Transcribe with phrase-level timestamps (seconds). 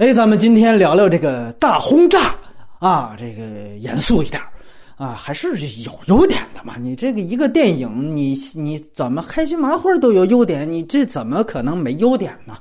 [0.00, 2.34] 哎，咱们今天聊聊这个大轰炸
[2.78, 4.42] 啊，这个严肃一点
[4.96, 5.50] 啊，还是
[5.82, 6.76] 有优点的嘛。
[6.78, 12.56] 你这个一个电影，你你怎么开心麻花都有优点，你这怎么可能没优点呢？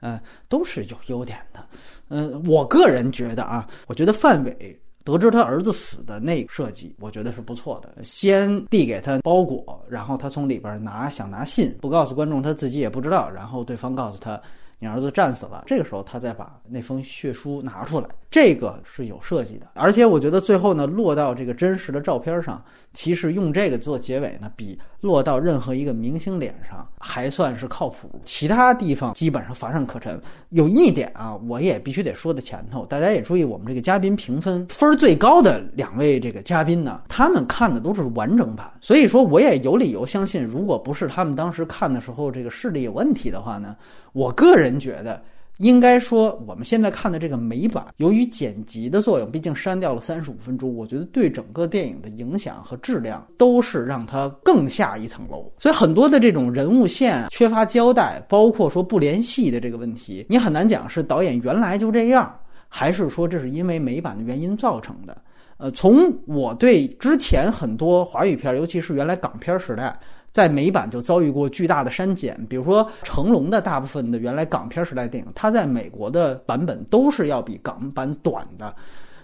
[0.00, 0.20] 呃，
[0.50, 1.64] 都是有优点的。
[2.08, 8.04] 嗯，我个人觉得啊，我觉得范伟得知他儿子死的那个设计，我觉得是不错的。
[8.04, 13.30] 先递给他包裹，然后他从里边拿想拿信，不告诉观众，他自己也不知道。
[13.30, 14.38] 然后对方告诉他。
[14.82, 19.68] 你儿子战死了，这个时候他再把那封血书拿出来，这个是有设计的。
[19.74, 22.60] 而且我觉得最后呢，落到这个真实的照片上，
[22.92, 28.10] 其实用这个做结尾呢，比落到任何一个明星脸上还算是靠谱。
[28.24, 30.20] 其他地方基本上乏善可陈。
[30.48, 43.76] 有一点啊，我也必须得说的前头，大家也注意，我们这个嘉宾评分分最高的两位这个嘉宾呢，他们看的都是完整版，所以说我也有理由相信，如果不是他们当时看的时候这个视力有问题的话呢。
[44.14, 45.22] 我个人觉得，
[45.58, 55.52] 应该说我们现在看的这个美版，由于剪辑的作用，毕竟删掉了三十五分钟，我觉得对整个电影的影响和质量都是让它更下一层楼。
[55.58, 62.34] 所以很多的这种人物线缺乏交代，包括说不联系的这个问题，你很难讲是导演原来就这样，
[62.68, 65.16] 还是说这是因为美版的原因造成的。
[65.56, 69.98] 呃，从我对之前很多华语片，尤其是原来港片时代。
[70.32, 78.74] 在美版就遭遇过巨大的删减，比如说成龙的大部分的原来港片时代电影，它在美国的版本都是要比港版短的。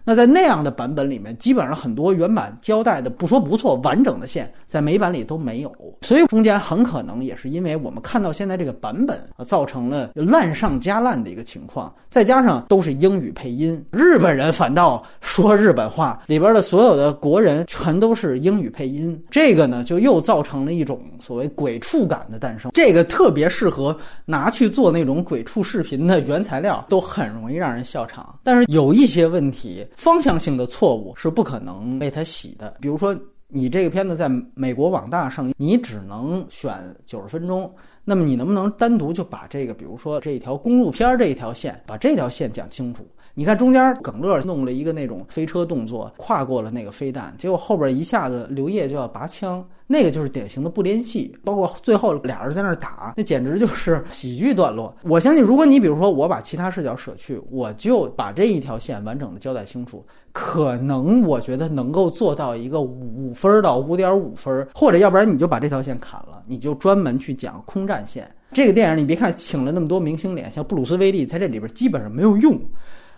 [0.08, 5.70] 那在那样的版本里面，基本上很多原版交代的不说不错完整的线，在美版里都没有，
[6.00, 11.94] 所以中间很可能也是因为我们看到现在这个版本，造成了烂上加烂的一个情况。
[12.08, 22.70] 再加上都是英语配音，日本人反倒说日本话，里边的所有的国人全都是英语配音，这个呢就又造成了一种所谓鬼畜感的诞生。
[22.72, 28.34] 这个特别适合拿去做那种鬼畜视频的原材料，都很容易让人笑场。
[28.42, 29.86] 但是有一些问题。
[29.98, 32.72] 方向性的错误是不可能被他洗的。
[32.80, 33.14] 比如说，
[33.48, 36.72] 你这个片子在美国网大上映，你只能选
[37.04, 37.74] 九十分钟，
[38.08, 43.06] 那么你能不能单独就把这个，比如说这一条公路片这一条线，把这条线讲清楚？
[43.34, 49.62] 你看中间耿乐弄了一个那种飞车动作，跨过了那个飞弹，结果后边一下子刘烨就要拔枪。
[49.90, 54.94] 那个就是典型的不联系，包括最后俩人在那儿打，那简直就是喜剧段落。
[55.02, 68.28] 我相信，如果你比如说我把其他视角舍去，我就把这一条线完整的交代清楚，可能我觉得能够做到一个五分到五点五分，或者要不然你就把这条线砍了，你就专门去讲空战线。
[68.52, 72.58] 这个电影你别看请了那么多明星脸，像布鲁斯威利在这里边基本上没有用。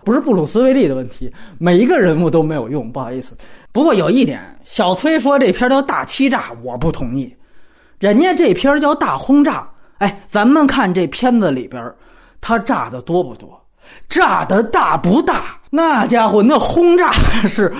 [0.03, 3.37] 不是布鲁斯威利的问题，每一个人物都没有用，不好意思。
[3.71, 7.33] 不过有一点，小崔说这片叫大欺诈，我不同意。
[7.99, 9.69] 人家这片叫大轰炸。
[9.99, 11.93] 哎，咱们看这片子里边，
[12.41, 13.63] 他炸的多不多？
[14.09, 15.61] 炸的大不大？
[15.69, 17.13] 那家伙那轰炸
[17.47, 17.73] 是。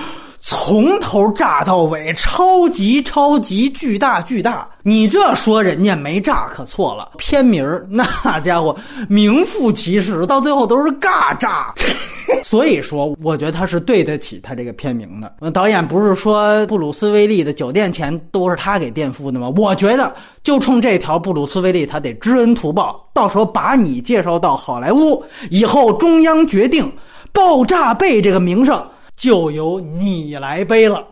[0.53, 4.67] 从头炸到尾，超级超级巨大巨大！
[4.83, 7.09] 你这说人家没炸可错了。
[7.17, 8.75] 片名儿那家伙
[9.07, 11.73] 名副其实，到最后都是尬炸。
[12.43, 15.51] 所以说，我觉得他是对得起他这个片名的。
[15.51, 19.49] 导演不是说布鲁斯威利的酒店钱都是他给垫付的吗？
[19.55, 20.13] 我觉得
[20.43, 26.91] 就冲这条，布鲁斯威利他得知恩图报，到时候把你介绍到好莱坞以后，中央决定
[27.31, 28.85] 爆炸背这个名声。
[29.21, 31.05] 就由你来背了。